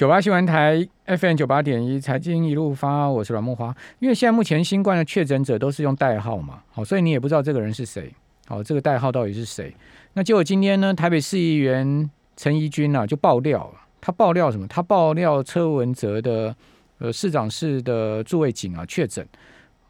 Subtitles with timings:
[0.00, 3.76] 九八新闻台 FM 九八点一财经一路发，我是阮梦华。
[3.98, 8.10] 因为现在目前新冠的确诊者都是用代号嘛，好，所以你也不知道这个人是谁，
[8.46, 9.76] 好，这个代号到底是谁？
[10.14, 14.66] 那结果今天呢，台北市议员陈怡君啊就爆料了，他爆料什么？
[14.66, 16.56] 他爆料车文哲的
[16.96, 19.28] 呃市长室的驻卫警啊确诊，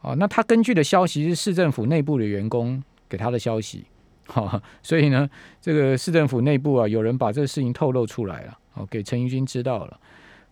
[0.03, 3.85] 啊，那他根据的消息是市政府内部的员工给他的消息，
[4.27, 5.31] 好，所以呢，
[5.61, 8.59] 这个市政府内部啊有人把这个事情透露出来了。
[8.75, 9.99] 哦，给陈怡君知道了。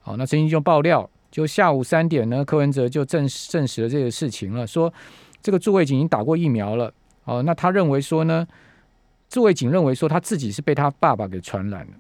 [0.01, 4.93] 好，那陈怡君爆料，就下午三点呢，柯文哲就证证实了这个事情了，说
[5.43, 6.93] 这个驻卫警已经打过疫苗了。
[7.25, 8.47] 哦，那他认为说呢，
[9.29, 11.93] 驻卫警认为说他自己是被他爸爸给传染了，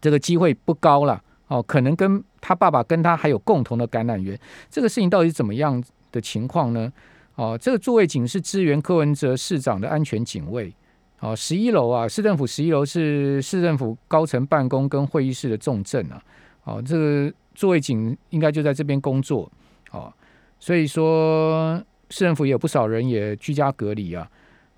[0.00, 1.22] 这个机会不高了。
[1.48, 4.38] 哦，可能跟他爸爸跟他还有共同的感染源。
[4.70, 6.92] 这个事情到底怎么样的情况呢？
[7.34, 10.74] 哦，这个驻卫警是支援柯文哲市长的安全警卫。
[11.24, 16.22] 哦，十一楼啊，市政府十一楼是市政府高层办公跟会议室的重镇啊。
[16.64, 19.50] 哦，这个座位警应该就在这边工作。
[19.90, 20.12] 哦，
[20.60, 24.30] 所以说市政府也有不少人也居家隔离啊。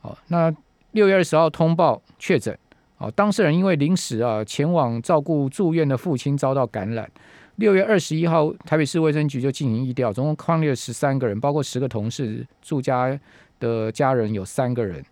[0.03, 0.55] 哦，那
[0.93, 2.57] 六月二十号通报确诊。
[2.99, 7.11] 哦，当事人因为临时啊前往照顾住院的父亲遭到感染。
[7.57, 13.19] 六月二十一号，台北市卫生局就进行疫调，总共框列十三个人，包括十个同事住家
[13.59, 15.05] 的家人有三个人。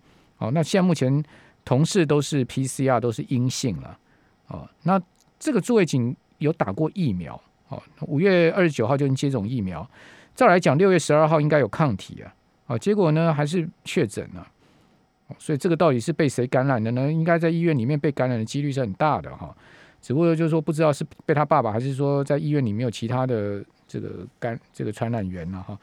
[0.45, 1.23] 哦，那现在目前
[1.65, 3.99] 同事都是 PCR 都是阴性了。
[4.49, 5.01] 哦，那
[5.39, 7.41] 这个诸位警有打过疫苗。
[7.69, 9.89] 哦，五月二十九号就能接种疫苗。
[10.35, 12.35] 再来讲，六月十二号应该有抗体啊。
[12.67, 14.47] 哦，结果呢还是确诊了。
[15.29, 17.11] 哦所以这个到底是被谁感染的呢？
[17.11, 19.57] 应该在医院里面被感染的几率是很大的哈。
[20.03, 25.79] 只不过就是说不知道是被他爸爸，还是说在医院里面有其他的这个感这个传染源了哈。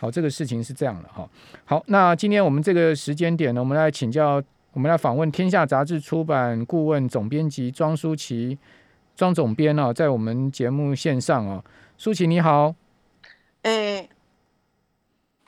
[0.00, 1.28] 好，这个事情是这样的哈。
[1.66, 8.58] 好，那今天我们这个时间点呢，我们来请教，我们来访问《天下杂志》出版顾问总编辑庄舒淇，
[9.14, 11.62] 庄总编啊，在我们节目线上啊，
[11.98, 12.74] 舒淇你好。
[13.60, 14.08] 哎，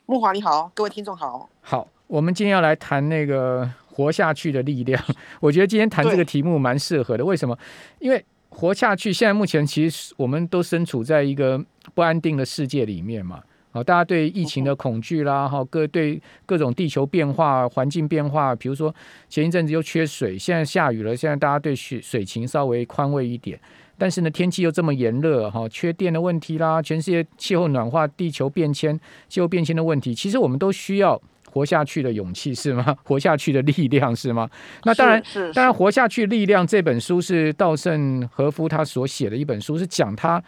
[0.05, 1.49] 木华你好，各位听众好。
[1.63, 5.03] 好，我们今天要来谈那个活下去的力量。
[5.41, 7.25] 我觉得今天谈这个题目蛮适合的。
[7.25, 7.59] 为什么？
[8.01, 11.59] 因为活下去，现在目前其实我们都身处在一个
[11.95, 13.43] 不安定的世界里面嘛。
[13.73, 18.95] 好，大家对疫情的恐惧啦，哈，各对各种地球变化、环境变化，比如说
[19.31, 23.59] 前一阵子又缺水，现在下雨了，现在大家对水水情稍微宽慰一点。
[23.97, 32.97] 但是呢，天气又这么炎热，哈，缺电的问题啦，全世界气候暖化、地球变迁、气候变迁的问题，其实我们都需要活下去的勇气，是吗？
[33.05, 34.49] 活下去的力量，是吗？
[34.85, 35.23] 那当然，
[35.55, 40.43] 当然，活下去力量这本书是稻盛和夫他所写的一本书，是讲他。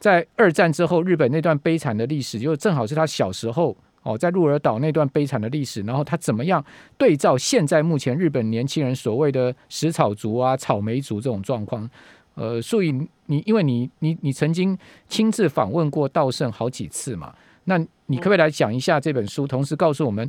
[0.00, 5.82] 在二战之后，日本那段悲惨的历史，就正好是他小时候哦，在鹿儿岛那段悲惨的历史。
[5.82, 6.64] 然后他怎么样
[6.96, 11.88] 对照现在目前日本年轻人所谓的食草族啊、草莓族这种状况？
[12.34, 12.90] 呃，所以
[13.26, 17.34] 你因为你你你曾经亲自访问过稻盛好几次嘛，
[17.64, 20.26] 那你可不可以来讲一下这本书，同时告诉我们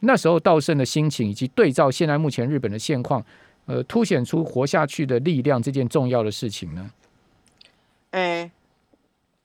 [0.00, 3.24] 那时候稻盛的心情，以及对照现在目前日本的现况，
[3.64, 6.90] 呃，凸显出活下去的力量这件重要的事情呢？
[8.10, 8.50] 哎。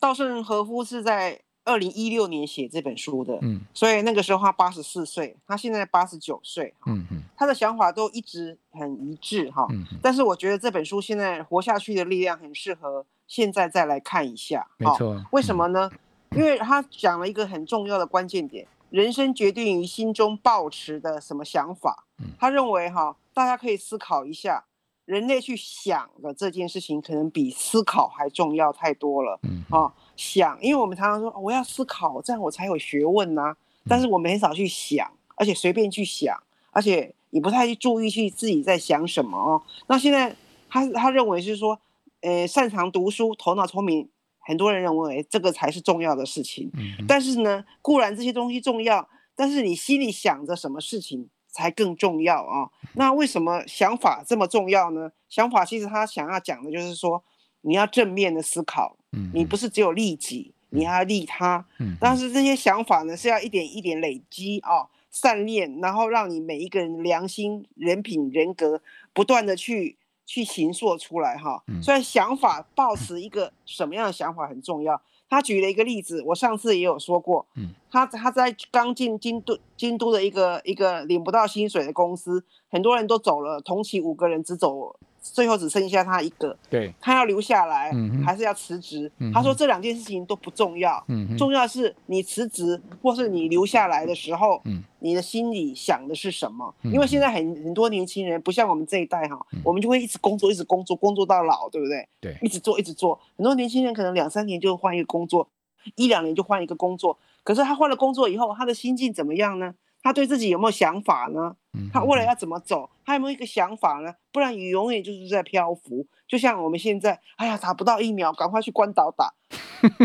[0.02, 15.92] 稻盛和夫是在二零一六年写这本书的，嗯，所以那个时候他八十四岁，他现在八十九岁，嗯嗯，他的想法都一直很一致哈，嗯，但是我觉得这本书现在活下去的力量很适合现在再来看一下，没错，为什么呢？
[16.32, 22.06] 因为他讲了一个很重要的关键点，人生决定于心中抱持的什么想法，
[22.40, 24.66] 他认为哈，大家可以思考一下。
[25.06, 29.40] 人类去想的这件事情，可能比思考还重要太多了。
[29.44, 33.56] 嗯啊，想，因为我们常常说我要思考，这样我才有学问呐。
[33.88, 36.38] 但是我们很少去想，而且随便去想，
[36.72, 39.62] 而且也不太去注意去自己在想什么哦。
[39.88, 40.36] 那现在
[40.70, 41.80] 他他认为是说，
[42.22, 44.08] 呃，擅长读书、头脑聪明，
[44.40, 46.70] 很多人认为这个才是重要的事情。
[46.76, 51.28] 嗯，但是呢，固然这些东西重要，但是你心里想着什么事情？
[51.52, 52.70] 才更重要啊！
[52.94, 55.12] 那为什么想法这么重要呢？
[55.30, 57.22] 想法其实他想要讲的就是说，
[57.62, 61.96] 你要正面的思考，嗯，你不是只有利己，你还要利他，嗯。
[62.00, 68.82] 但是这些想法呢，是要一点一点累积啊，善念，然后让你每一个人良心、人品、人格
[69.14, 71.62] 不断的去去形塑出来哈。
[71.84, 75.02] 所以想法抱持一个什么样的想法很重要。
[75.32, 89.10] 他举了一个例子，我上次也有说过，嗯，他他在刚进京都京都的一个一个领不到薪水的公司，很多人都走了，同期五个人只走最后只剩下他一个，对，他要留下来，嗯还是要辞职？
[89.20, 96.74] 嗯他说这两件事情都不重要，嗯重要的是你辞职或是你留下来的时候，嗯你的心里想的是什么？
[96.82, 102.08] 嗯因为现在很很多年轻人不像我们这一代哈，我们就会一直工作，一直工作，工作到老，对不对？
[102.20, 103.20] 对一直做，一直做。
[103.38, 105.48] 很多年轻人可能两三年就换一个工作，
[105.96, 107.18] 一两年就换一个工作。
[107.44, 109.74] 可是他换了工作以后，他的心境怎么样呢？
[110.04, 111.56] 他对自己有没有想法呢？
[111.74, 112.90] 嗯他未来要怎么走？
[113.06, 114.14] 他有没有一个想法呢？
[114.32, 116.06] 不然你永远就是在漂浮。
[116.28, 119.34] 就像我们现在，哎呀，打不到疫苗，赶快去关岛打。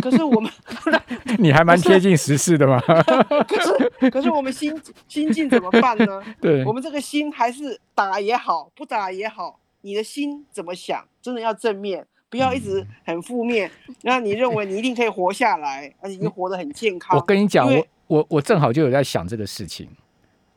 [0.00, 0.50] 可是我们，
[1.38, 2.80] 你还蛮贴近时事的嘛，
[3.46, 6.22] 可是可是我们心心境怎么办呢？
[6.40, 13.70] 对我，们这个心还是打也好，不打也好，你的心怎么想，真的要正面，不要一直嗯很负面。
[14.02, 17.18] 那你认为你一定可以活下来，而且你活得很健康。
[17.18, 19.88] 我跟你讲，我我我正好就有在想这个事情。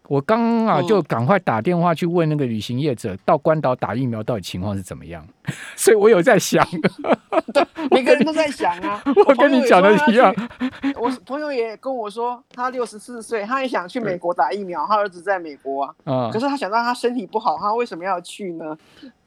[0.10, 5.24] 我刚刚啊，嗯就赶快打电话去问那个旅行业者，到关岛打疫苗到底情况是怎么样？
[5.78, 6.68] 所以我有在想，
[7.92, 9.02] 每个人都在想啊。
[9.28, 10.34] 我跟你讲的一样。
[10.96, 15.96] 我朋友也跟我说，他六十四岁，他也想去美国打疫苗，他儿子在美国啊。
[16.06, 18.76] 啊可，是他想到他身体不好，他为什么要去呢？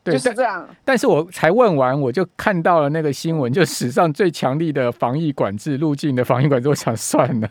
[0.05, 0.69] 对，就是这样。
[0.85, 7.49] 但是我才问完，我就看到了那个新闻，就史上最强力的防疫管制路径的防疫管制，我想算了，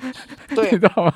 [0.48, 1.12] 你对知道吗？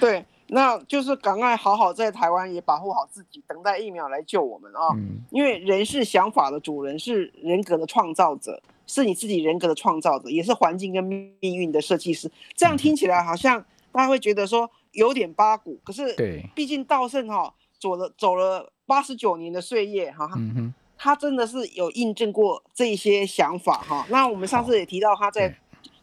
[0.00, 4.88] 对，那就是赶快好好在台湾也保护好自己，等待疫苗来救我们啊。
[4.94, 12.28] 嗯因为人是想法的主人，是人格的创造者，是你自己人格的创造者，也是环境跟命运的设计师。
[12.56, 24.04] 这样听起来好像大家会觉得说有点八股，可是对，毕竟道圣哈走了走了八十九年的岁月哈，嗯，他真的是有印证过这些想法哈。
[24.10, 25.56] 那我们上次也提到他在对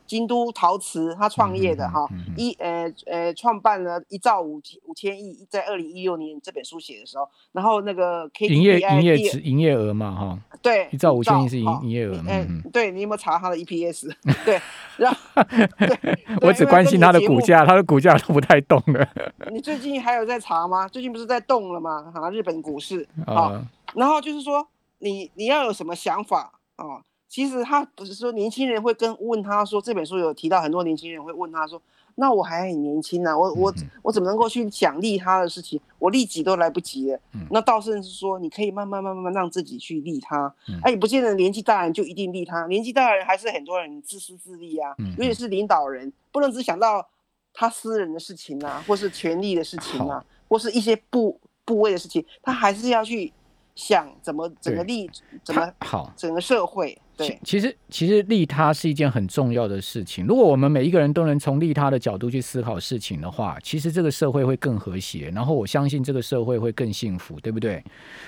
[0.07, 2.07] 京都陶瓷他创业的哈
[2.37, 14.11] 一呃呃创办了一兆五五千亿，在二零一六年这本书写的时候，然后那个营业营业值营业额嘛，哈，对一兆五千亿是营好营业额嗯嗯对你有没有查他的 EPS？
[14.45, 14.61] 对，
[14.97, 15.17] 然后
[15.77, 17.41] 对，我只关心他的股。
[17.41, 19.07] 价，他的股价都不太动了
[19.51, 20.87] 你最近还有在查吗？
[20.87, 22.11] 最近不是在动了吗？
[22.13, 24.67] 哈，日本股市好，啊，然后就是说，
[24.99, 27.01] 你你要有什么想法啊？
[27.27, 31.81] 其实他不是说年轻人会跟问他说，这本书有提到很多年轻人会问他说，
[32.15, 35.79] 那我还很年轻呢、我我嗯我怎么能够去奖励他的事情？
[35.99, 37.19] 我利己都来不及了。
[37.33, 47.05] 嗯那道圣是说，你可以慢慢慢慢慢让自己去利他嗯，哎，也不见得年纪大人就一定利他，年纪大人还是很多人自私自利啊嗯，尤其是领导人，不能只想到
[47.53, 53.31] 他私人的事情啊，或是权力的事情啊，或是一些部部位的事情，他还是要去
[53.75, 55.09] 想怎么整个利，
[55.43, 56.11] 怎么好。
[56.15, 60.25] 整个社会，其对其实其实利他是一件很重要的事情。
[60.27, 67.83] 如果我们每一个人都能从利他的角度去思考事情的话，其实这个社会会更和谐，然后我相信这个社会会更幸福，对不对？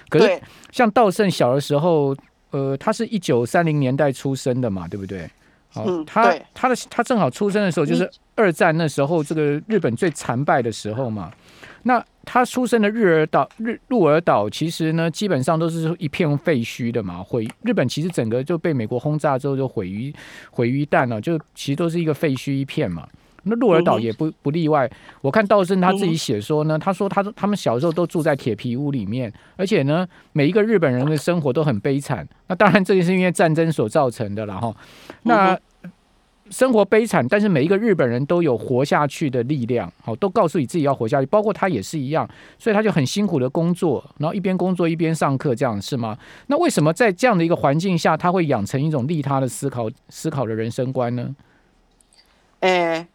[0.10, 0.42] 可是
[0.72, 2.16] 像稻盛小的时候，
[2.52, 5.30] 呃，他是一九三零年代出生的嘛，对不对？
[5.72, 11.32] 好，嗯他他的他正好出生的时候就是二战那时候，这个日本最残败的时候嘛。
[11.84, 20.14] 那他出生的日尔岛日鹿儿岛，其实呢，基本上都是一片废墟的嘛，毁日本其实整个就被美国轰炸之后就毁于
[20.52, 23.08] 毁于一旦了，就其实都是一个废墟一片嘛。
[23.44, 24.90] 那鹿儿岛也不不例外。
[25.22, 32.28] 我看道生他自己写说呢，他说他他们小时候都住在铁皮屋里面，而且呢，每一个日本人的生活都很悲惨。
[32.48, 34.76] 那当然，这也是因为战争所造成的了哈。
[35.24, 35.62] 那嗯
[36.52, 42.28] 生活悲惨，但是每一个日本人都有活下去的力量，好，都告诉你自己要活下去，包括他也是一样，
[42.58, 46.18] 所以他就很辛苦的工作，然后一边工作一边上课，这样是吗？
[46.48, 51.36] 那为什么在这样的一个环境下，他会养成一种利他的思考、思考的人生观呢？
[52.62, 53.08] 哎，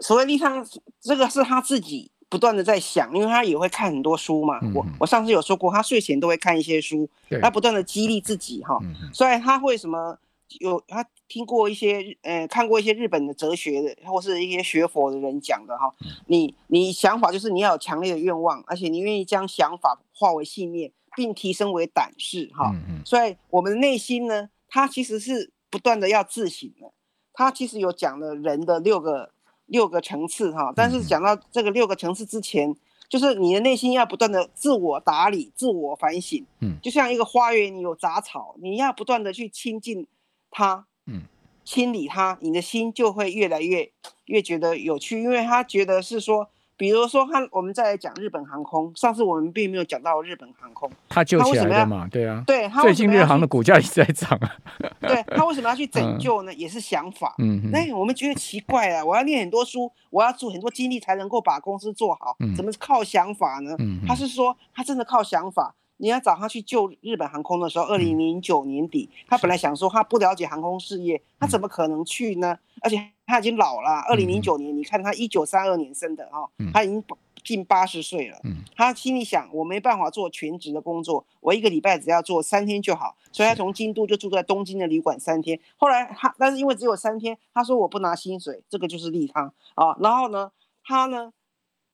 [0.00, 0.64] 所谓利他，
[1.00, 4.58] 这个是他自己不断的在想，因为他也会看很多书嘛。
[4.74, 8.78] 我嗯我上次有说过，他睡前都会看一些书，对他不断的激励自己哈。
[9.12, 10.18] 所以他会什么
[10.60, 22.74] 有他听过一些日呃看过一些日本的哲学的或是一些学佛的人讲的哈，嗯你你想法就是你要有强烈的愿望，而且你愿意将想法化为信念，并提升为胆识哈。
[23.04, 26.92] 所以我们的内心呢，他其实是不断的要自省的。
[27.36, 29.32] 他其实有讲了人的六个
[29.66, 32.74] 六个层次哈，但是嗯讲到这个六个层次之前，
[33.08, 36.44] 就是你的内心要不断的自我打理、自我反省。
[36.60, 40.06] 嗯就像一个花园，你有杂草，你要不断的去亲近
[40.50, 41.22] 它，嗯，
[41.64, 43.90] 清理它，你的心就会越来越
[44.26, 52.42] 越觉得有趣，因为他觉得是说，比如说他我们再来讲日本航空，上次我们并没有讲到日本航空，他救起来的嘛，对啊。
[52.46, 54.56] 对他最近日航的股价一直在涨啊。
[55.00, 56.52] 对他为什么要去拯嗯救呢？
[56.54, 57.34] 也是想法。
[57.70, 59.04] 那我们觉得奇怪啊！
[59.04, 63.76] 我要念很多书，我要做很多精力才能够把公司做好，嗯怎么靠想法呢？
[63.78, 65.74] 嗯他是说他真的靠想法。
[66.04, 72.58] 你要找他去救日本航空的时候，二零零九年底，他本来想说他不了解航空事业，他怎么可能去呢？
[72.82, 77.02] 而且他已经老了，二零零九年，你看他一九三二年生的哈，他已经
[77.42, 78.36] 近八十岁了。
[78.76, 85.58] 他心里想，我没办法做全职的工作，我一个礼拜只要做三天就好，所以他从京都就住在东京的旅馆三天。
[85.78, 89.96] 后来他，但是因为只有三天，他说我不拿薪水，这个就是利他啊。
[90.00, 90.52] 然后呢，
[90.84, 91.32] 他呢？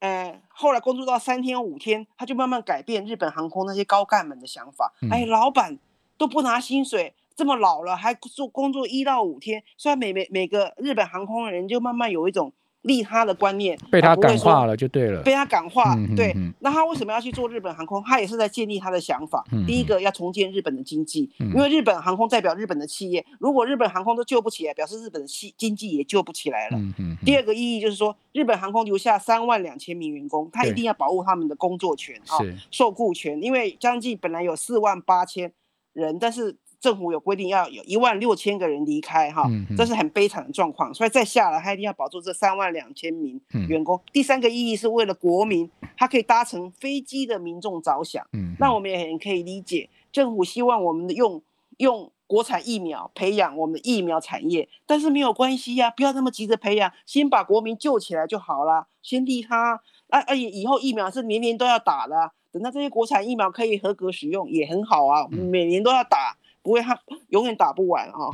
[0.01, 4.93] 呃，后来工作到三天五天，他就慢慢改变日本航空那些高干们的想法。
[5.11, 5.79] 哎，老板
[6.19, 12.53] 都不拿薪水，这么老了还做工作一到五天，虽然每每每个日本航空的人就慢慢有一种。
[12.83, 15.95] 利他的观念被他感化了就对了，被他感化。
[16.17, 18.03] 对，那他为什么要去做日本航空？
[18.05, 19.45] 他也是在建立他的想法。
[19.67, 26.79] 第一个要重建日本的经济，因为日本航空代表日本的企业，如果日本航空都救不起来，表示日本的经经济也救不起来了。
[27.25, 32.39] 第二个意义就是说，日本航空留下三万两千名员工，他一定要保护他们的工作权啊，
[32.71, 35.53] 受雇权，因为将近本来有四万八千
[35.93, 36.57] 人，但是。
[36.81, 39.45] 政府有规定要有一万六千个人离开，哈，
[39.77, 44.01] 这是很悲惨的状况，所以再下来他一定要保住这三万两千名员工。
[44.13, 48.27] 第三个意义是为了国民，他可以搭乘飞机的民众着想。
[48.59, 51.43] 那我们也很可以理解，政府希望我们的用
[51.77, 59.81] 用国产疫苗培养我们的疫苗产业，但是没有关系呀，不要那么急着培养，先把国民救起来就好了，先利他。
[60.09, 66.37] 啊，而且以后疫苗是年年都要打的，等到这些国产疫苗可以合格使用也很好啊，每年都要打。
[66.63, 66.99] 不会，他
[67.29, 68.31] 永远打不完啊！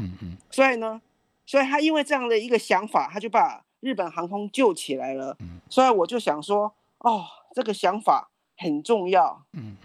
[0.50, 1.00] 所以呢，
[1.44, 5.36] 所以他因为这样的一个想法，他就把日本航空救起来了。
[5.68, 9.42] 所以我就想说，哦，这个想法很重要。
[9.52, 9.76] 嗯，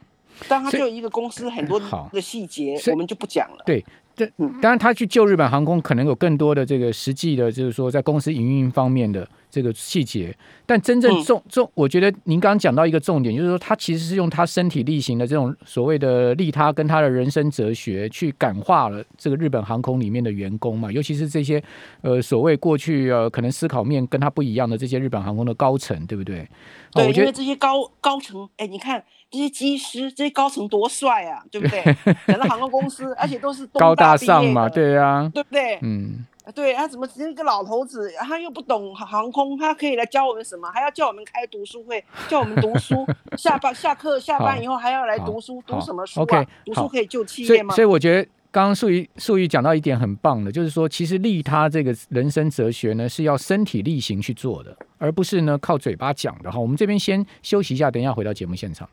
[0.47, 1.79] 但他就一个公司很多
[2.11, 3.63] 的细节，我们就不讲了。
[3.65, 3.85] 对。
[4.15, 4.25] 这
[4.61, 10.35] 当然，他去救日本航空，可能有更多的这个实际的，就是说在公司营运方面的这个细节。
[10.65, 21.61] 但真正重重，我觉得您刚刚讲到一个重点，就是说他其实是用他身体力行的这种所谓的利他，跟他的人生哲学去感化了这个日本航空里面的员工嘛，尤其是这些
[22.01, 26.47] 呃所谓过去呃可能思考面跟他不一样的这些日本航空的高层，对不对？
[26.93, 29.03] 对，我觉得这些高高层，哎，你看。
[29.31, 31.81] 这些机师，这些高层多帅啊，对不对？
[32.27, 35.79] 整个航空公司，而且都是高大上嘛，对呀，对不对？
[35.81, 40.69] 嗯，对，他怎么一个老头子，他又不懂航空，他可以来教我们什么？
[40.71, 43.07] 还要叫我们开读书会，叫我们读书，
[43.37, 46.45] 下班下课下班以后还要来读书，读什么书啊？
[46.65, 47.73] 读书可以救企业吗？
[47.73, 48.29] 所以我觉得。
[48.53, 56.59] 刚刚素玉素玉讲到一点很棒的，就是说，其实利他这个人生哲学呢，是要身体力行去做的，而不是呢靠嘴巴讲的哈。
[56.59, 58.89] 我们这边先休息一下，等一下回到节目现场。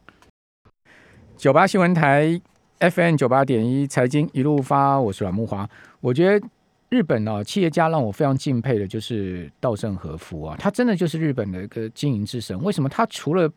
[1.38, 2.40] 九八新闻台
[2.80, 5.68] FM 九八点一财经一路发，我是阮木华。
[6.00, 6.48] 我觉得
[6.88, 12.60] 日本呢，企业家让我非常敬佩的就是稻盛和夫啊，他真的就是日本的一个经营之神。
[12.64, 12.88] 为什么？
[12.88, 13.48] 他除了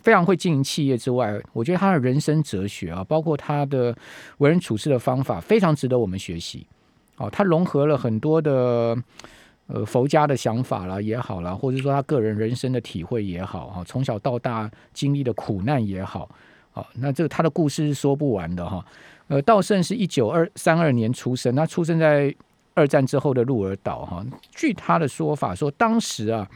[0.00, 3.96] 非常会经营企业之外，我觉得他的人生哲学啊，包括他的
[4.38, 6.66] 为人处事的方法，非常值得我们学习。
[7.18, 8.98] 哦，他融合了很多的
[9.68, 16.28] 呃佛家的想法啦，也好啦，或者说他个人人生的体会也好，哈，从小到大经历的苦难也好，
[16.76, 18.84] 好，那这个他的故事是说不完的哈。
[19.28, 22.34] 呃，道盛是一九二三二年出生，他出生在
[22.74, 24.22] 二战之后的鹿儿岛哈。
[24.50, 26.46] 据他的说法说，当时啊。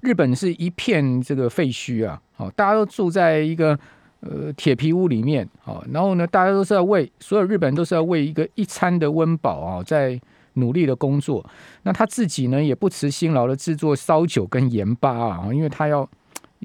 [0.00, 3.78] 日本是一片这个废墟啊，好，大家都住在一个
[4.20, 10.20] 呃铁皮屋里面，好，然后呢，大家都是要为所有日本人都是要为一个一餐的温饱啊，在
[10.54, 11.44] 努力的工作。
[11.84, 16.06] 那他自己呢，也不辞辛劳的制作烧酒跟盐巴啊，因为他要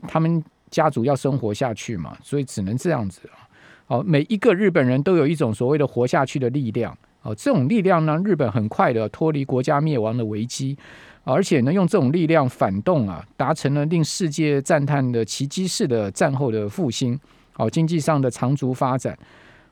[0.05, 3.47] 他们家族要生活下去嘛，所以只能这样子啊。
[3.85, 10.77] 好，每一个日本人都有一种所谓的活下去的力量，哦，这种力量呢，日本很快的脱离国家灭亡的危机。
[11.25, 17.19] 而且呢，用这种力量反动啊，达成了令世界赞叹的奇迹式的战后的复兴，
[17.55, 19.15] 哦，经济上的长足发展，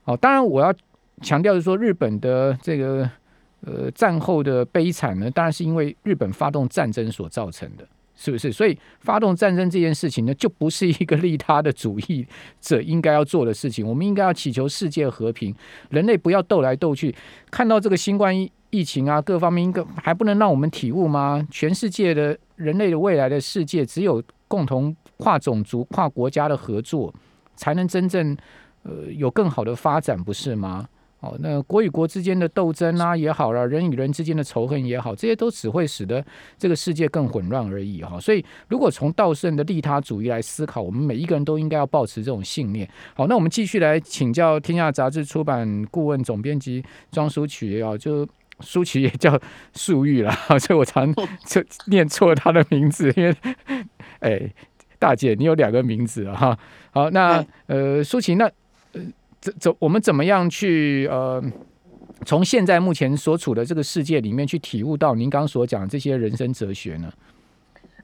[0.03, 0.71] 哦，当然我要
[1.21, 3.09] 强调的说，日本的这个
[3.61, 7.87] 呃战后的悲惨呢，当然是因为日本发动战争所造成的。
[8.17, 8.51] 是不是？
[8.51, 12.25] 所以发动战争这件事情呢，就不是一个利他的主义
[12.59, 13.87] 者应该要做的事情。
[13.87, 15.55] 我们应该要祈求世界和平，
[15.91, 17.15] 人类不要斗来斗去。
[17.51, 18.35] 看到这个新冠
[18.71, 21.47] 疫情啊，各方面应该还不能让我们体悟吗？
[21.51, 27.13] 全世界的人类的未来的世界，只有共同跨种族、跨国家的合作，
[27.55, 28.35] 才能真正
[28.81, 30.87] 呃有更好的发展，不是吗？
[31.19, 36.23] 哦，那国与国之间的斗争啊也好了，人与人之间的仇恨也好，这些都只会使得
[36.59, 38.19] 这个世界更混乱而已哈。
[38.19, 42.87] 所以，如果从道圣的利他主义来思考，我们每一个人都应该要保持这种信念。
[43.15, 48.27] 好，那我们继续来请教天下杂志出版顾问总编辑庄淑曲啊，就
[48.59, 49.39] 舒淇也叫
[49.73, 51.11] 素玉了， 所以我常
[51.45, 53.35] 就念错他的名字，因为
[54.21, 54.53] 哎。
[54.99, 56.59] 大姐，你有两个名字啊哈。
[56.89, 58.51] 好，那呃，舒淇，那呃，
[59.47, 61.41] 怎怎我们怎么样去呃，
[62.25, 67.13] 从现在目前所处的这个世界里面去体悟到您刚刚所讲的这些人生哲学呢？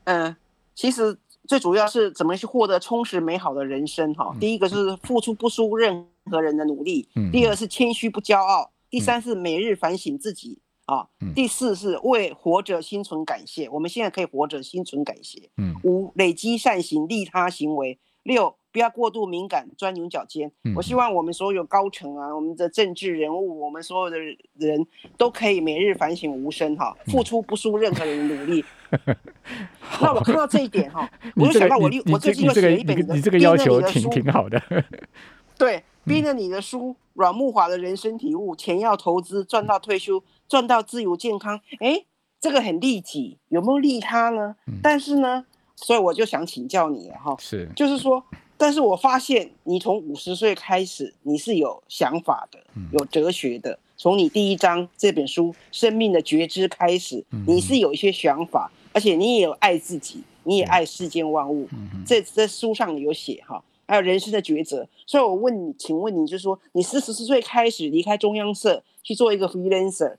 [0.06, 0.36] 嗯，
[0.74, 4.34] 其实最主要是怎么去获得充实美好的人生哈。
[4.40, 10.60] 第一个是付出不输任何人的努力，第二是谦虚不骄傲，第三是每日反省自己。
[10.86, 15.50] 啊，第四是为活着心存感谢，我们现在可以活着心存感谢。
[15.56, 17.98] 嗯，五累积善行利他行为。
[18.24, 20.52] 六不要过度敏感钻牛角尖。
[20.76, 24.18] 我希望我们所有高层啊，我们的政治人物，我们所有的
[24.56, 24.86] 人
[25.18, 28.66] 都可以每日反省无声哈，付出不输任何人的努力。
[30.02, 34.62] 那我看到这一点哈， 我就想到我我最近又写了一本你这个要求挺挺好的。
[35.58, 40.24] 对，逼着你的书，阮木华的人生体悟，钱要投资，赚到退休。
[40.46, 42.06] 赚到自由健康，哎，
[42.40, 44.56] 这个很利己，有没有利他呢？
[44.84, 45.46] 但是呢，
[45.84, 48.24] 所以我就想请教你哈，是，就是说，
[48.58, 52.60] 但是我发现你从五十岁开始，你是有想法的，
[52.92, 53.78] 有哲学的。
[53.96, 61.68] 从你第一章这本书《生命的觉知》开始，你是有一些想法，而且你也有爱自己，你也爱世间万物。
[62.06, 64.88] 这在书上有写哈，还有人生的抉择。
[65.06, 70.16] 所以我问你，请问你，就是说，你四十岁开始离开中央社去做一个 freelancer。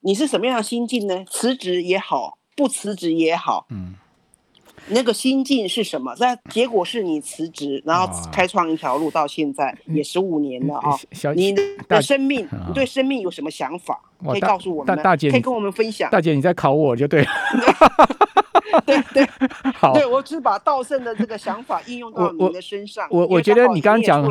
[0.00, 1.24] 你是什么样的心境呢？
[1.30, 3.94] 辞职也好，不辞职也好，嗯，
[4.88, 6.14] 那个心境是什么？
[6.18, 10.96] 那结果是你辞职，然后开创一条路，到现在也十五年了啊！
[11.34, 11.54] 你
[11.88, 14.00] 的生命，你对生命有什么想法？
[14.24, 14.96] 可以告诉我们？
[15.02, 16.10] 大姐，可以跟我们分享。
[16.10, 17.28] 大姐，你在考我就对了。
[18.86, 19.28] 对 对，
[19.74, 23.06] 好，对我只是把道圣的这个想法应用到你的身上。
[23.10, 24.22] 我我觉得你刚刚讲，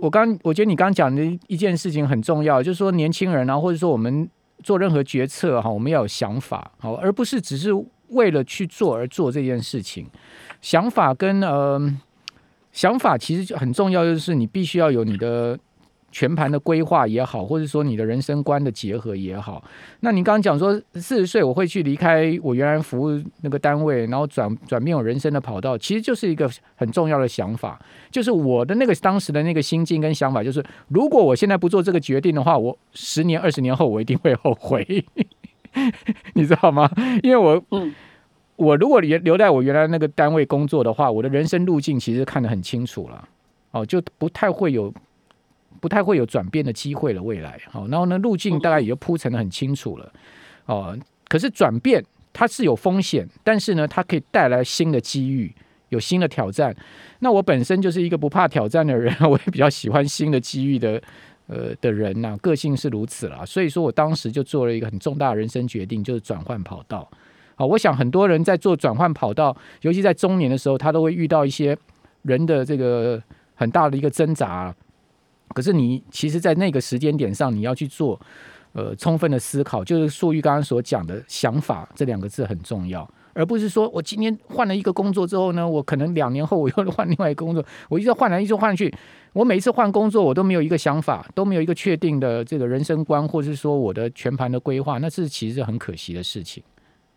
[0.00, 4.28] 我刚我觉得你刚刚讲的一件事情很重要，就是说年轻人啊，或者说我们。
[4.62, 7.70] 做任何决策哈，我们要有想法好，而不是只是
[8.12, 10.06] 为了去做而做这件事情。
[10.60, 11.80] 想法跟呃
[12.70, 15.58] 想法其实很重要，就是你必须要有你的。
[16.14, 19.64] 全盘的规划也好，或者说你的人生观的结合也好，
[20.00, 34.84] 那你刚刚讲说四十岁我会去离开我原来服务那个单位，然后转转变我人生的跑道，其实就是一个很重要的想法，就是我的那个当时的那个心境跟想法，就是如果我现在不做这个决定的话，我十年二十年后我一定会后悔，
[36.34, 36.90] 你知道吗？
[37.22, 37.94] 因为我嗯，
[38.56, 43.28] 我如果留留在我原来那个单位工作的话，我的人生路径其实看得很清楚了，
[43.72, 44.92] 哦，就不太会有。
[45.80, 50.12] 不太会有转变的机会了，未来好，然后呢，路径大概也就铺陈的很清楚了，
[50.66, 55.52] 哦，可是转变它是有风险，但是呢，它可以带来新的机遇，
[55.88, 56.72] 有新的挑战。
[57.18, 61.02] 那我本身就是一个不怕挑战的人， 我也比较喜欢新的机遇的，
[61.52, 63.44] 呃的人呐，个性是如此啦。
[63.44, 67.06] 所以说我当时就做了一个很重大的人生决定，就是转换跑道。
[67.54, 71.76] 好，我想很多人在做转换跑道，尤其在中年的时候，他都会遇到一些
[72.22, 73.22] 人的这个
[73.54, 74.74] 很大的一个挣扎。
[75.48, 78.18] 可是你其实，在那个时间点上，你要去做
[78.72, 88.92] 呃充分的思考，就是素玉刚刚所讲的想法这两个字很重要，而不是说我今天换了一个工作之后呢，我可能两年后我又换另外一个工作，我一直换来一直换去，
[89.32, 96.62] 我每一次换工作我都没有一个想法，都没有一个确定的这个人生观，或者是说我的全盘的规划，那是其实是很可惜的事情。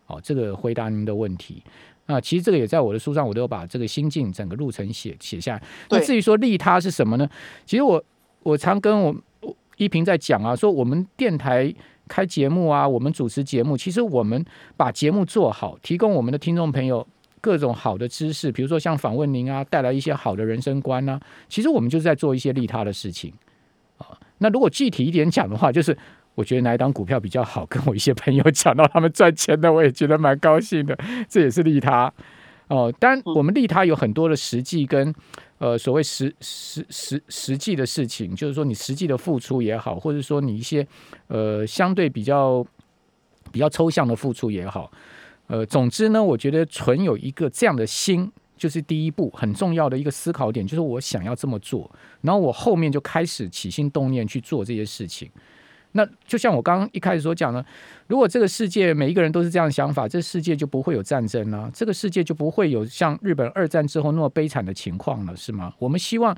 [0.04, 1.62] 好，这个回答您的问题。
[2.06, 5.62] 啊，其实这个也在我的书上，我都有把这个心境整个路程写写下来。
[5.90, 7.28] 那至于说利他是什么呢？
[7.64, 8.02] 其实我。
[8.42, 9.12] 我常跟我
[9.76, 11.74] 依萍在讲啊，说我们电台
[12.08, 14.44] 开节目啊，我们主持节目，其实我们
[14.76, 17.06] 把节目做好，提供我们的听众朋友
[17.40, 23.32] 各种好的知识，比如说像访问您啊，带来一些好的人生观呢，其实我们就是在做一些利他的事情
[23.98, 24.06] 啊。
[24.38, 25.96] 那如果具体一点讲的话，就是
[26.34, 32.12] 我觉得哪一档股票比较好，跟我一些朋友讲到他们赚钱的，我也觉得蛮高兴的，这也是利他
[32.68, 32.92] 哦。
[32.98, 35.14] 当然，我们利他有很多的实际跟。
[35.58, 40.86] 呃，所谓实实实实际的事情，就是说你实际的付出也好，或者说你一些
[41.28, 42.62] 呃相对比较
[43.50, 44.92] 比较抽象的付出也好，
[45.46, 55.30] 呃，总之呢，我觉得存有一个这样的心，就是第一步很重要的一个思考点，就是我想要这么做，然后我后面就开始起心动念去做这些事情。
[55.96, 57.64] 那就像我刚刚一开始所讲的，
[58.06, 65.72] 如果这个世界每一个人都是这样想法，这世界就不会有战争了，这个世界就不会有像日本二战之后那么悲惨的情况了，是吗？
[65.78, 66.36] 我们希望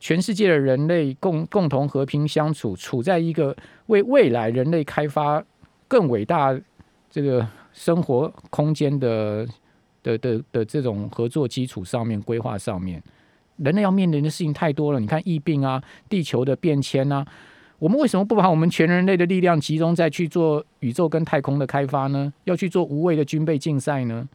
[0.00, 3.56] 全世界的人类共共同和平相处，处在一个
[3.86, 5.42] 为未来人类开发
[5.86, 6.54] 更伟大
[7.08, 9.46] 这个生活空间的
[10.02, 13.02] 的的的这种合作基础上面规划上面，
[13.56, 17.24] 人类要面临的事情太多了，你看疫病啊，地球的变迁啊。
[17.78, 22.32] 我们为什么不把我们全人类的力量集中在去做宇宙跟太空的开发呢？
[22.44, 24.28] 要去做无谓的军备竞赛呢？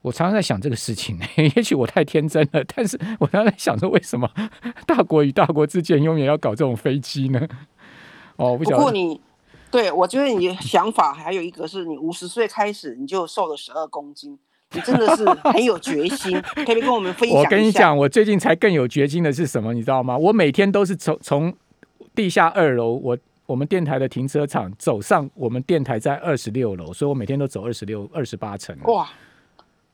[0.00, 1.18] 我常常在想这个事情，
[1.56, 4.28] 也许我太天真了，但是我常常在想说，为什么
[4.86, 7.40] 大国与大国之间永远要搞这种飞机呢？
[8.36, 9.20] 哦，不不过你
[9.70, 14.36] 对我觉得你的想法还有一个是你五十岁开始你就瘦了十二公斤，
[14.72, 20.16] 你真的是很有决心， 可以跟我们分享我跟你讲，我最近才更有决心的是什么，你知道吗？
[20.16, 21.54] 我每天都是从从
[22.14, 28.76] 地下二楼，我我们电台的停车场走上我们电台在二十六楼，所以我每天都走二十六、二十八层。
[28.84, 29.08] 哇！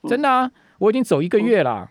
[0.08, 1.90] 真的啊，我已经走一个月啦。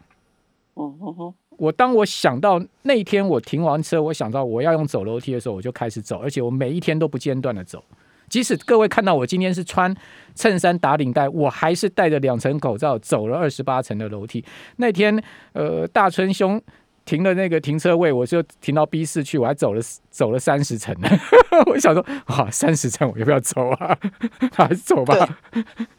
[0.75, 7.83] 嗯哼哼，我当我想到那天我停完车，我想到我要用走楼梯的时候，我就开始走，而且我每一天都不间断的走。
[8.29, 9.93] 即使各位看到我今天是穿
[10.35, 14.43] 衬衫打领带，我还是戴着两层口罩走了二十八层的楼梯。
[14.77, 15.21] 那天，
[15.53, 16.61] 呃，大春兄。
[17.07, 21.07] 停了那个停车位，我就停到 B 四去，我还走了走了三十层呢。
[21.65, 23.97] 我想说，哇，三十层我要不要走啊？
[24.51, 25.15] 还是走吧。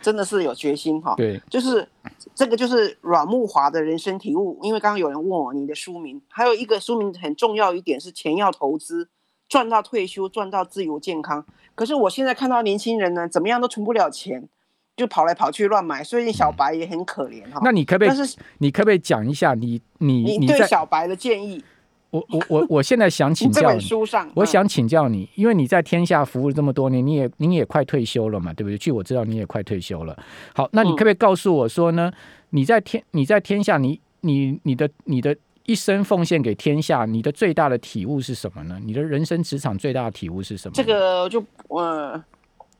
[0.02, 1.14] 真的是有决心哈。
[1.16, 1.88] 对，就是
[2.34, 4.60] 这个就是阮木华的人生体悟。
[4.62, 9.08] 因为刚刚有人问我你的书名，还有一个书名很重要一点是钱要投资，
[9.48, 11.46] 赚到退休，赚到自由健康。
[11.74, 14.46] 可是我现在看到年轻人呢，怎么样都存不了钱。
[14.98, 17.60] 就跑来跑去乱买，所以小白也很可怜哈。
[17.62, 18.08] 那你可不可以？
[18.08, 21.62] 但是你可不可以讲一下你你你对小白的建议？
[22.10, 28.76] 我我我我现在想请 教你书上，我想请教你，因为你在天下服务这么多年，你也你也快退休了嘛，对不对？
[28.76, 30.18] 据我知道，你也快退休了。
[30.54, 32.10] 好，那你可不可以告诉我说呢？
[32.50, 38.80] 你在天你在天下，你你你的你的一生奉献给天下，你的最大的体悟是什么呢？
[38.82, 40.72] 你的人生职场最大的体悟是什么？
[40.74, 42.20] 这个就呃。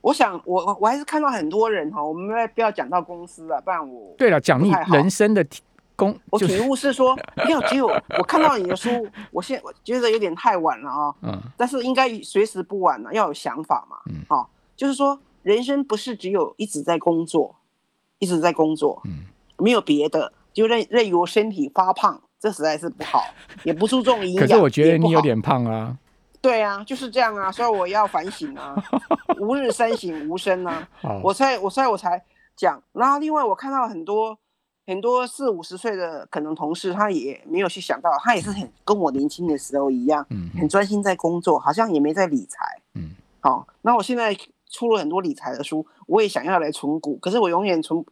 [0.08, 5.60] 我想，我我还是看到很多人哈，我们不要讲到公司了，不然我对了，讲你人生的体
[5.94, 8.88] 公，我体悟是说，不要只有我看到你的书，
[9.30, 17.56] 我现我觉得有点太晚了啊，嗯，但是应该随时不晚了，要有想法嘛，嗯，好，就是说人生不是只有一直在工作，
[18.18, 19.26] 一直在工作，嗯，
[19.58, 23.22] 没有别的，就任任由身体发胖，这实在是不好，
[23.64, 25.98] 也不注重营养，可是我觉得你有点胖啊。
[26.48, 28.74] 对啊，就是这样啊，所以我要反省啊，
[29.38, 30.88] 吾日三省吾身啊。
[31.22, 32.24] 我才我所以我才
[32.56, 32.82] 讲。
[32.92, 34.34] 然后另外我看到很多
[34.86, 43.10] 很多四五十岁的可能同事，他也没有去想到，他也是很跟我年轻的时候一样，嗯，很专心在工作，好像也没在理财，嗯。
[43.40, 44.34] 好，那我现在
[44.70, 48.02] 出了很多理财的书，我也想要来存股，可是我永远存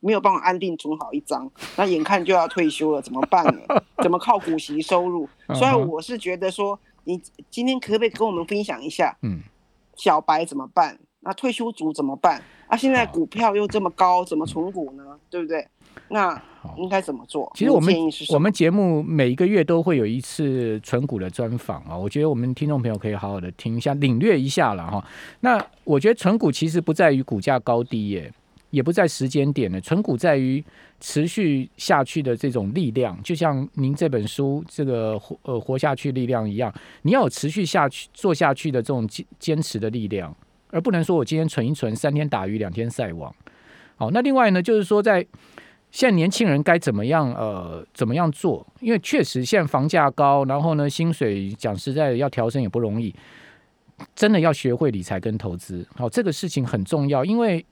[0.00, 3.60] 没有办法安定存好一张，那眼看就要退休了，怎么办呢？
[4.02, 5.28] 怎么靠股息收入？
[5.54, 6.76] 所以我是觉得说。
[7.04, 9.16] 你今天可不可以跟我们分享一下？
[9.22, 9.40] 嗯，
[9.96, 10.98] 小白怎么办？
[11.20, 12.42] 那退休族怎么办？
[12.66, 15.02] 啊，现在股票又这么高，怎么存股呢？
[15.30, 15.66] 对不对？
[16.08, 16.40] 那
[16.76, 17.50] 应该怎么做？
[17.54, 17.94] 其实我们
[18.30, 25.02] 我们节目每一个月都会有一次存股的专访啊，我觉得我们听众朋友可以好好的听一下，领略一下了哈。
[25.40, 28.32] 那我觉得存股其实不在于股价高低耶。
[28.74, 30.62] 也不在时间点了，存股在于
[30.98, 40.36] 持续下去的这种力量，就像您这本书这个活呃活下去力量一样，你要有持续下去做下去的这种坚坚持的力量，
[40.70, 43.32] 而不能说我今天存一存，三天打鱼两天晒网。
[43.94, 45.24] 好，那另外呢，就是说在
[45.92, 48.66] 现在年轻人该怎么样呃怎么样做？
[48.80, 53.14] 因为确实现在房价高，然后呢薪水讲实在要调升也不容易，
[54.16, 55.86] 真的要学会理财跟投资。
[55.94, 57.64] 好，这个事情很重要，因为。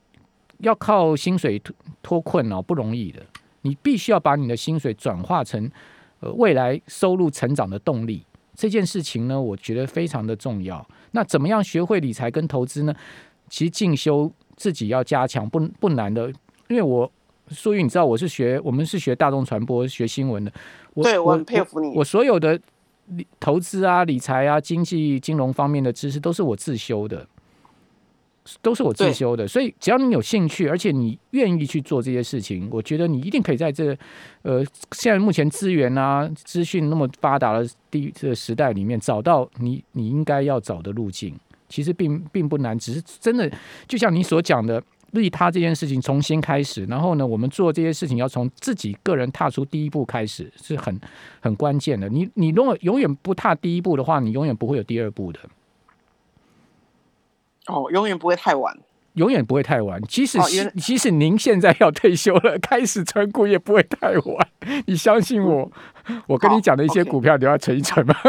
[0.63, 3.21] 要靠薪水脱脱困哦，不容易的。
[3.63, 5.71] 你必须要把你的薪水转化成
[6.19, 8.25] 呃未来收入成长的动力。
[8.55, 10.85] 这件事情呢，我觉得非常的重要。
[11.13, 12.95] 那怎么样学会理财跟投资呢？
[13.49, 16.29] 其实进修自己要加强，不不难的。
[16.69, 17.11] 因为我
[17.49, 20.53] 苏玉，你知道我是学我们是学大众传播、学新闻的。
[20.95, 21.93] 我对我很佩服你。
[21.95, 22.59] 我所有的
[23.39, 27.27] 投资啊、理财啊、经济金融方面的知识都是我自修的。
[28.61, 33.97] 都是我自修的，所以只要你有兴趣，而且你愿意去做这些事情，我觉得你一定可以在这
[34.43, 41.35] 呃现在目前资源啊、资讯那么发达的地这个时代里面，找到你你应该要找的路径。
[41.69, 43.51] 其实并并不难，只是真的
[43.89, 51.01] 就像你所讲的，利他这件事情重新开始，然后呢，我们做这些事情要从自己个人踏出第一步开始，是很
[51.41, 52.11] 很关键的。
[52.11, 55.41] 你你如果永远不踏第一步的话，你永远不会有第二步的。
[57.67, 58.77] 哦，永远不会太晚，
[59.15, 60.01] 永远不会太晚。
[60.03, 60.39] 即使
[60.77, 64.49] 即使您现在要退休了， 开始存股也不会太晚。
[64.87, 65.71] 你相信我，
[66.27, 68.15] 我跟你讲的一些股票，你要存一存吗？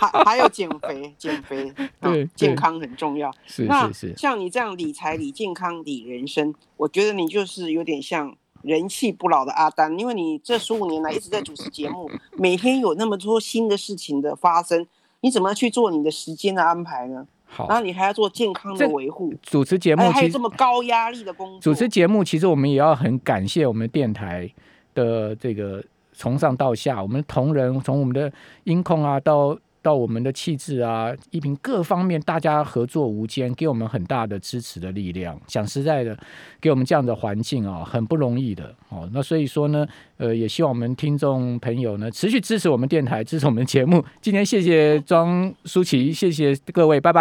[0.00, 3.32] 还还要减肥，减肥 对健康很重要。
[3.46, 14.86] 是是是，像你这样理财、理健康、理人生，我觉得你就是有点像人气不老的阿丹，因为你这十五年来一直在主持节目，每天有那么多新的事情的发生，
[15.20, 17.26] 你怎么去做你的时间的安排呢？
[17.54, 21.60] 好然，后你还要做健康的维护，主持节目还有这么高压力的工作。
[21.60, 24.50] 主持节目，其实我们也要很感谢我们电台
[24.94, 28.32] 的这个从上到下，我们同仁从我们的
[28.64, 29.58] 音控啊到。
[29.84, 35.36] 到我们的气质啊、衣品各方面，大家合作无间，给我们很大的支持的力量。
[35.48, 36.16] 讲实在的，
[36.60, 39.10] 给我们这样的环境啊，很不容易的哦。
[39.12, 39.84] 那所以说呢，
[40.18, 44.04] 呃，也希望我们听众朋友呢，持续支持我们电台，支持我们节目。
[44.20, 47.20] 今天谢谢庄舒淇，谢谢各位，拜拜。